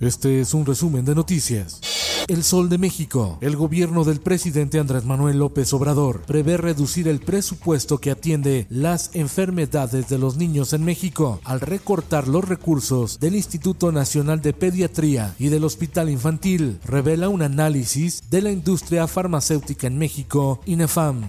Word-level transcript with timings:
Este 0.00 0.40
es 0.40 0.54
un 0.54 0.64
resumen 0.64 1.04
de 1.04 1.16
noticias. 1.16 1.80
El 2.28 2.44
Sol 2.44 2.68
de 2.68 2.78
México. 2.78 3.38
El 3.40 3.56
gobierno 3.56 4.04
del 4.04 4.20
presidente 4.20 4.78
Andrés 4.78 5.04
Manuel 5.04 5.38
López 5.38 5.72
Obrador 5.72 6.22
prevé 6.22 6.56
reducir 6.56 7.08
el 7.08 7.18
presupuesto 7.18 7.98
que 7.98 8.12
atiende 8.12 8.66
las 8.70 9.10
enfermedades 9.14 10.08
de 10.08 10.18
los 10.18 10.36
niños 10.36 10.72
en 10.72 10.84
México 10.84 11.40
al 11.42 11.60
recortar 11.60 12.28
los 12.28 12.46
recursos 12.46 13.18
del 13.18 13.34
Instituto 13.34 13.90
Nacional 13.90 14.40
de 14.40 14.52
Pediatría 14.52 15.34
y 15.38 15.48
del 15.48 15.64
Hospital 15.64 16.10
Infantil, 16.10 16.78
revela 16.84 17.28
un 17.28 17.42
análisis 17.42 18.22
de 18.30 18.42
la 18.42 18.52
industria 18.52 19.08
farmacéutica 19.08 19.88
en 19.88 19.98
México, 19.98 20.60
INEFAM. 20.66 21.22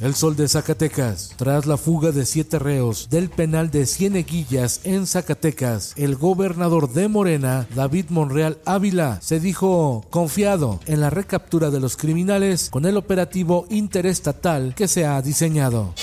El 0.00 0.14
Sol 0.14 0.36
de 0.36 0.46
Zacatecas. 0.46 1.32
Tras 1.36 1.66
la 1.66 1.76
fuga 1.76 2.12
de 2.12 2.24
siete 2.24 2.60
reos 2.60 3.08
del 3.10 3.30
penal 3.30 3.70
de 3.70 3.84
Cieneguillas 3.84 4.80
en 4.84 5.08
Zacatecas, 5.08 5.92
el 5.96 6.14
gobernador 6.14 6.92
de 6.92 7.08
Morena, 7.08 7.66
David 7.74 8.06
Monreal 8.10 8.58
Ávila, 8.64 9.18
se 9.20 9.40
dijo 9.40 10.04
confiado 10.10 10.78
en 10.86 11.00
la 11.00 11.10
recaptura 11.10 11.70
de 11.70 11.80
los 11.80 11.96
criminales 11.96 12.70
con 12.70 12.86
el 12.86 12.96
operativo 12.96 13.66
interestatal 13.70 14.74
que 14.76 14.86
se 14.86 15.04
ha 15.04 15.20
diseñado. 15.20 15.94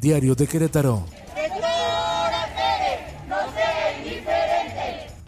Diario 0.00 0.34
de 0.34 0.48
Querétaro. 0.48 1.23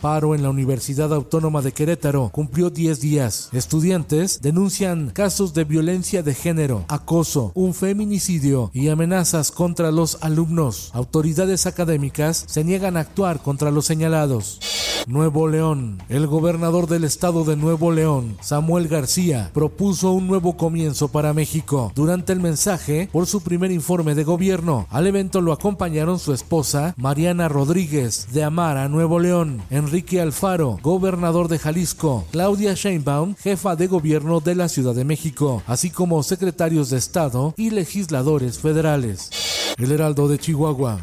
En 0.06 0.42
la 0.42 0.50
Universidad 0.50 1.12
Autónoma 1.12 1.62
de 1.62 1.72
Querétaro 1.72 2.30
cumplió 2.32 2.70
10 2.70 3.00
días. 3.00 3.48
Estudiantes 3.52 4.40
denuncian 4.40 5.10
casos 5.10 5.52
de 5.52 5.64
violencia 5.64 6.22
de 6.22 6.32
género, 6.32 6.84
acoso, 6.86 7.50
un 7.54 7.74
feminicidio 7.74 8.70
y 8.72 8.88
amenazas 8.88 9.50
contra 9.50 9.90
los 9.90 10.18
alumnos. 10.20 10.90
Autoridades 10.94 11.66
académicas 11.66 12.44
se 12.46 12.62
niegan 12.62 12.96
a 12.96 13.00
actuar 13.00 13.42
contra 13.42 13.72
los 13.72 13.86
señalados. 13.86 14.60
Nuevo 15.06 15.46
León. 15.46 16.02
El 16.08 16.26
gobernador 16.26 16.88
del 16.88 17.04
estado 17.04 17.44
de 17.44 17.56
Nuevo 17.56 17.92
León, 17.92 18.36
Samuel 18.40 18.88
García, 18.88 19.50
propuso 19.54 20.10
un 20.10 20.26
nuevo 20.26 20.56
comienzo 20.56 21.08
para 21.08 21.32
México. 21.32 21.92
Durante 21.94 22.32
el 22.32 22.40
mensaje 22.40 23.08
por 23.12 23.26
su 23.26 23.40
primer 23.40 23.70
informe 23.70 24.16
de 24.16 24.24
gobierno, 24.24 24.88
al 24.90 25.06
evento 25.06 25.40
lo 25.40 25.52
acompañaron 25.52 26.18
su 26.18 26.32
esposa, 26.32 26.92
Mariana 26.96 27.48
Rodríguez, 27.48 28.26
de 28.32 28.42
Amara, 28.42 28.88
Nuevo 28.88 29.20
León, 29.20 29.62
Enrique 29.70 30.20
Alfaro, 30.20 30.78
gobernador 30.82 31.46
de 31.46 31.60
Jalisco, 31.60 32.24
Claudia 32.32 32.74
Sheinbaum, 32.74 33.36
jefa 33.36 33.76
de 33.76 33.86
gobierno 33.86 34.40
de 34.40 34.56
la 34.56 34.68
Ciudad 34.68 34.94
de 34.94 35.04
México, 35.04 35.62
así 35.68 35.90
como 35.90 36.22
secretarios 36.24 36.90
de 36.90 36.98
Estado 36.98 37.54
y 37.56 37.70
legisladores 37.70 38.58
federales. 38.58 39.30
El 39.78 39.92
Heraldo 39.92 40.26
de 40.26 40.38
Chihuahua. 40.38 40.98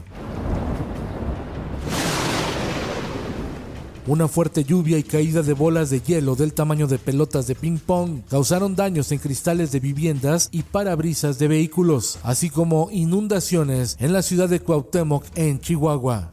Una 4.05 4.27
fuerte 4.27 4.65
lluvia 4.65 4.97
y 4.97 5.03
caída 5.03 5.43
de 5.43 5.53
bolas 5.53 5.89
de 5.89 6.01
hielo 6.01 6.35
del 6.35 6.53
tamaño 6.53 6.87
de 6.87 6.99
pelotas 6.99 7.47
de 7.47 7.55
ping-pong 7.55 8.23
causaron 8.29 8.75
daños 8.75 9.13
en 9.13 9.19
cristales 9.19 9.71
de 9.71 9.79
viviendas 9.79 10.49
y 10.51 10.63
parabrisas 10.63 11.39
de 11.39 11.47
vehículos, 11.47 12.19
así 12.21 12.49
como 12.49 12.89
inundaciones 12.91 13.95
en 14.01 14.11
la 14.11 14.21
ciudad 14.21 14.49
de 14.49 14.59
Cuauhtémoc, 14.59 15.23
en 15.35 15.61
Chihuahua. 15.61 16.29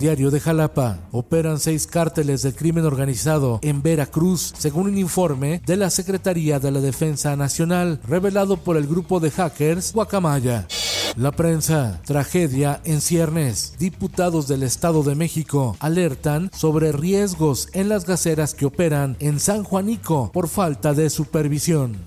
Diario 0.00 0.32
de 0.32 0.40
Jalapa. 0.40 0.98
Operan 1.12 1.60
seis 1.60 1.86
cárteles 1.86 2.42
del 2.42 2.56
crimen 2.56 2.84
organizado 2.84 3.60
en 3.62 3.82
Veracruz, 3.82 4.52
según 4.58 4.88
un 4.88 4.98
informe 4.98 5.62
de 5.64 5.76
la 5.76 5.90
Secretaría 5.90 6.58
de 6.58 6.72
la 6.72 6.80
Defensa 6.80 7.36
Nacional, 7.36 8.00
revelado 8.08 8.56
por 8.56 8.76
el 8.76 8.88
grupo 8.88 9.20
de 9.20 9.30
hackers 9.30 9.92
Guacamaya. 9.92 10.66
La 11.16 11.30
prensa, 11.30 12.00
tragedia 12.06 12.80
en 12.84 13.02
ciernes. 13.02 13.74
Diputados 13.78 14.48
del 14.48 14.62
Estado 14.62 15.02
de 15.02 15.14
México 15.14 15.76
alertan 15.78 16.50
sobre 16.56 16.90
riesgos 16.90 17.68
en 17.74 17.90
las 17.90 18.06
gaseras 18.06 18.54
que 18.54 18.64
operan 18.64 19.16
en 19.20 19.38
San 19.38 19.62
Juanico 19.62 20.30
por 20.32 20.48
falta 20.48 20.94
de 20.94 21.10
supervisión. 21.10 21.98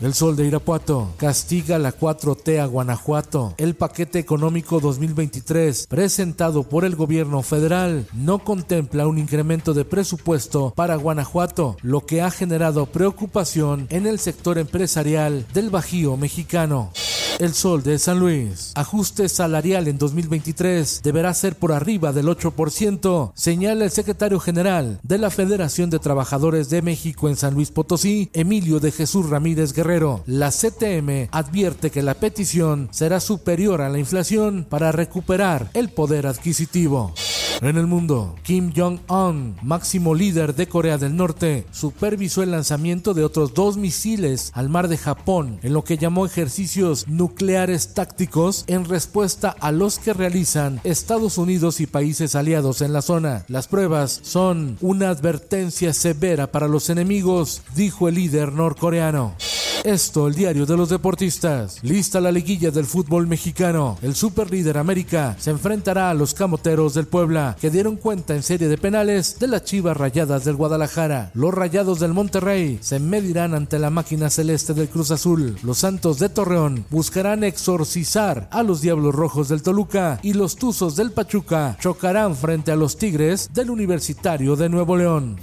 El 0.00 0.14
Sol 0.14 0.36
de 0.36 0.46
Irapuato 0.46 1.12
castiga 1.16 1.78
la 1.78 1.96
4T 1.96 2.60
a 2.60 2.66
Guanajuato. 2.66 3.54
El 3.58 3.74
paquete 3.74 4.18
económico 4.18 4.80
2023 4.80 5.86
presentado 5.86 6.64
por 6.64 6.84
el 6.84 6.96
gobierno 6.96 7.42
federal 7.42 8.06
no 8.12 8.40
contempla 8.40 9.06
un 9.06 9.18
incremento 9.18 9.72
de 9.72 9.84
presupuesto 9.84 10.72
para 10.74 10.96
Guanajuato, 10.96 11.76
lo 11.82 12.06
que 12.06 12.22
ha 12.22 12.30
generado 12.30 12.86
preocupación 12.86 13.86
en 13.90 14.06
el 14.06 14.18
sector 14.18 14.58
empresarial 14.58 15.46
del 15.52 15.70
Bajío 15.70 16.16
mexicano. 16.16 16.90
El 17.38 17.54
Sol 17.54 17.84
de 17.84 17.98
San 18.00 18.18
Luis. 18.18 18.72
Ajuste 18.74 19.28
salarial 19.28 19.86
en 19.86 19.96
2023 19.96 21.02
deberá 21.04 21.32
ser 21.34 21.56
por 21.56 21.70
arriba 21.72 22.12
del 22.12 22.26
8%, 22.26 23.32
señala 23.34 23.84
el 23.84 23.92
secretario 23.92 24.40
general 24.40 24.98
de 25.04 25.18
la 25.18 25.30
Federación 25.30 25.88
de 25.88 26.00
Trabajadores 26.00 26.68
de 26.68 26.82
México 26.82 27.28
en 27.28 27.36
San 27.36 27.54
Luis 27.54 27.70
Potosí, 27.70 28.28
Emilio 28.32 28.80
de 28.80 28.90
Jesús 28.90 29.30
Ramírez 29.30 29.72
Guerrero. 29.72 30.24
La 30.26 30.50
CTM 30.50 31.28
advierte 31.30 31.90
que 31.90 32.02
la 32.02 32.14
petición 32.14 32.88
será 32.90 33.20
superior 33.20 33.82
a 33.82 33.88
la 33.88 34.00
inflación 34.00 34.66
para 34.68 34.90
recuperar 34.90 35.70
el 35.74 35.90
poder 35.90 36.26
adquisitivo. 36.26 37.14
En 37.60 37.76
el 37.76 37.88
mundo, 37.88 38.36
Kim 38.44 38.72
Jong-un, 38.74 39.56
máximo 39.62 40.14
líder 40.14 40.54
de 40.54 40.68
Corea 40.68 40.96
del 40.96 41.16
Norte, 41.16 41.66
supervisó 41.72 42.44
el 42.44 42.52
lanzamiento 42.52 43.14
de 43.14 43.24
otros 43.24 43.52
dos 43.52 43.76
misiles 43.76 44.52
al 44.54 44.68
mar 44.68 44.86
de 44.86 44.96
Japón, 44.96 45.58
en 45.62 45.72
lo 45.72 45.82
que 45.82 45.98
llamó 45.98 46.24
ejercicios 46.24 47.08
nucleares 47.08 47.94
tácticos 47.94 48.64
en 48.68 48.84
respuesta 48.84 49.56
a 49.58 49.72
los 49.72 49.98
que 49.98 50.12
realizan 50.12 50.80
Estados 50.84 51.36
Unidos 51.36 51.80
y 51.80 51.88
países 51.88 52.36
aliados 52.36 52.80
en 52.80 52.92
la 52.92 53.02
zona. 53.02 53.44
Las 53.48 53.66
pruebas 53.66 54.20
son 54.22 54.76
una 54.80 55.08
advertencia 55.08 55.92
severa 55.92 56.52
para 56.52 56.68
los 56.68 56.90
enemigos, 56.90 57.62
dijo 57.74 58.08
el 58.08 58.14
líder 58.14 58.52
norcoreano. 58.52 59.34
Esto, 59.84 60.26
el 60.26 60.34
diario 60.34 60.66
de 60.66 60.76
los 60.76 60.88
deportistas. 60.88 61.78
Lista 61.82 62.20
la 62.20 62.32
liguilla 62.32 62.70
del 62.70 62.84
fútbol 62.84 63.26
mexicano. 63.26 63.96
El 64.02 64.14
superlíder 64.14 64.76
América 64.76 65.36
se 65.38 65.50
enfrentará 65.50 66.10
a 66.10 66.14
los 66.14 66.34
camoteros 66.34 66.94
del 66.94 67.06
Puebla, 67.06 67.56
que 67.60 67.70
dieron 67.70 67.96
cuenta 67.96 68.34
en 68.34 68.42
serie 68.42 68.68
de 68.68 68.76
penales 68.76 69.38
de 69.38 69.46
las 69.46 69.64
chivas 69.64 69.96
rayadas 69.96 70.44
del 70.44 70.56
Guadalajara. 70.56 71.30
Los 71.34 71.54
rayados 71.54 72.00
del 72.00 72.12
Monterrey 72.12 72.78
se 72.80 72.98
medirán 72.98 73.54
ante 73.54 73.78
la 73.78 73.90
máquina 73.90 74.30
celeste 74.30 74.74
del 74.74 74.88
Cruz 74.88 75.10
Azul. 75.10 75.56
Los 75.62 75.78
Santos 75.78 76.18
de 76.18 76.28
Torreón 76.28 76.84
buscarán 76.90 77.44
exorcizar 77.44 78.48
a 78.50 78.62
los 78.62 78.80
Diablos 78.80 79.14
Rojos 79.14 79.48
del 79.48 79.62
Toluca 79.62 80.18
y 80.22 80.32
los 80.32 80.56
Tuzos 80.56 80.96
del 80.96 81.12
Pachuca 81.12 81.76
chocarán 81.80 82.34
frente 82.34 82.72
a 82.72 82.76
los 82.76 82.96
Tigres 82.98 83.50
del 83.54 83.70
Universitario 83.70 84.56
de 84.56 84.68
Nuevo 84.68 84.96
León. 84.96 85.38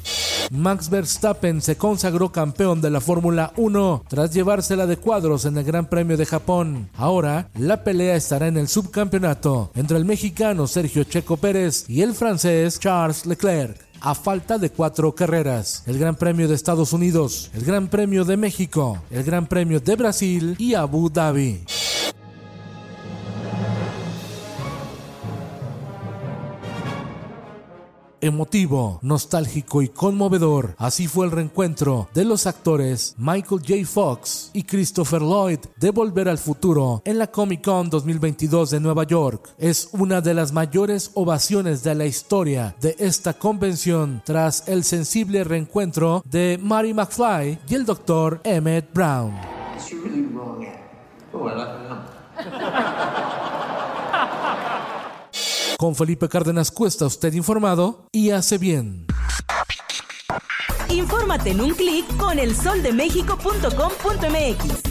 Max 0.52 0.90
Verstappen 0.90 1.62
se 1.62 1.78
consagró 1.78 2.32
campeón 2.32 2.82
de 2.82 2.92
la 2.92 3.02
Fórmula 3.02 3.52
1 3.58 4.04
tras 4.08 4.25
llevársela 4.32 4.88
de 4.88 4.98
cuadros 4.98 5.46
en 5.46 5.58
el 5.58 5.64
Gran 5.64 5.88
Premio 5.88 6.18
de 6.18 6.26
Japón. 6.26 6.90
Ahora, 6.96 7.50
la 7.58 7.84
pelea 7.84 8.16
estará 8.16 8.48
en 8.48 8.58
el 8.58 8.68
subcampeonato 8.68 9.72
entre 9.76 9.98
el 9.98 10.06
mexicano 10.06 10.68
Sergio 10.68 11.04
Checo 11.04 11.38
Pérez 11.38 11.86
y 11.88 12.02
el 12.02 12.14
francés 12.14 12.80
Charles 12.80 13.26
Leclerc 13.26 13.86
a 14.02 14.14
falta 14.14 14.58
de 14.58 14.70
cuatro 14.70 15.16
carreras. 15.16 15.84
El 15.88 15.98
Gran 15.98 16.16
Premio 16.16 16.48
de 16.48 16.56
Estados 16.56 16.94
Unidos, 16.94 17.50
el 17.54 17.66
Gran 17.66 17.88
Premio 17.88 18.24
de 18.24 18.38
México, 18.38 19.02
el 19.10 19.24
Gran 19.24 19.48
Premio 19.48 19.80
de 19.80 19.96
Brasil 19.96 20.56
y 20.60 20.76
Abu 20.76 21.10
Dhabi. 21.10 21.64
Emotivo, 28.26 29.00
nostálgico 29.02 29.82
y 29.82 29.90
conmovedor. 29.90 30.76
Así 30.78 31.08
fue 31.08 31.26
el 31.26 31.32
reencuentro 31.32 32.10
de 32.14 32.26
los 32.26 32.48
actores 32.48 33.16
Michael 33.18 33.62
J. 33.62 33.86
Fox 33.86 34.52
y 34.54 34.64
Christopher 34.64 35.22
Lloyd 35.22 35.60
de 35.78 35.92
Volver 35.92 36.30
al 36.30 36.38
Futuro 36.38 37.02
en 37.06 37.18
la 37.18 37.28
Comic 37.28 37.64
Con 37.64 37.90
2022 37.90 38.72
de 38.72 38.80
Nueva 38.80 39.04
York. 39.04 39.54
Es 39.58 39.90
una 39.92 40.22
de 40.22 40.34
las 40.34 40.52
mayores 40.52 41.12
ovaciones 41.14 41.84
de 41.84 41.96
la 41.96 42.06
historia 42.06 42.76
de 42.82 42.96
esta 43.00 43.34
convención 43.34 44.22
tras 44.26 44.68
el 44.68 44.84
sensible 44.84 45.44
reencuentro 45.44 46.24
de 46.26 46.60
Mary 46.62 46.94
McFly 46.94 47.60
y 47.68 47.76
el 47.76 47.86
Dr. 47.86 48.42
Emmett 48.44 48.94
Brown. 48.94 49.34
Con 55.86 55.94
Felipe 55.94 56.28
Cárdenas 56.28 56.72
Cuesta, 56.72 57.06
usted 57.06 57.32
informado 57.34 58.08
y 58.12 58.32
hace 58.32 58.58
bien. 58.58 59.06
Infórmate 60.90 61.52
en 61.52 61.62
un 61.62 61.76
clic 61.76 62.08
con 62.18 62.40
elsoldemexico.com.mx. 62.40 64.82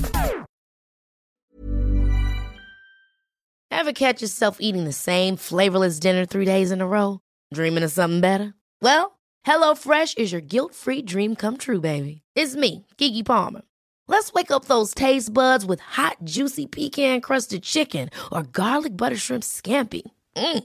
Ever 3.73 3.93
catch 3.93 4.23
yourself 4.23 4.59
eating 4.61 4.85
the 4.85 4.93
same 4.93 5.37
flavorless 5.37 5.99
dinner 5.99 6.25
three 6.25 6.45
days 6.45 6.71
in 6.71 6.81
a 6.81 6.87
row? 6.87 7.19
Dreaming 7.53 7.83
of 7.83 7.91
something 7.91 8.21
better? 8.21 8.55
Well, 8.81 9.19
HelloFresh 9.45 10.17
is 10.17 10.31
your 10.31 10.43
guilt-free 10.43 11.03
dream 11.03 11.35
come 11.35 11.57
true, 11.57 11.81
baby. 11.81 12.23
It's 12.37 12.55
me, 12.55 12.87
Kiki 12.99 13.25
Palmer. 13.25 13.63
Let's 14.07 14.33
wake 14.33 14.53
up 14.53 14.67
those 14.67 14.95
taste 14.95 15.35
buds 15.35 15.67
with 15.67 15.81
hot, 15.81 16.19
juicy 16.23 16.67
pecan-crusted 16.67 17.65
chicken 17.65 18.11
or 18.31 18.45
garlic 18.45 18.97
butter 18.97 19.17
shrimp 19.17 19.43
scampi. 19.43 20.03
Mm. 20.37 20.65